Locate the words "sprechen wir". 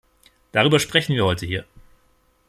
0.79-1.25